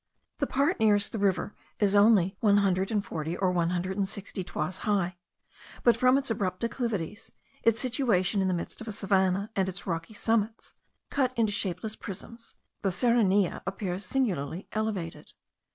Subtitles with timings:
[0.39, 4.07] The part nearest the river is only one hundred and forty or one hundred and
[4.07, 5.15] sixty toises high;
[5.83, 7.31] but from its abrupt declivities,
[7.61, 10.73] its situation in the midst of a savannah, and its rocky summits,
[11.11, 15.33] cut into shapeless prisms, the Serrania appears singularly elevated.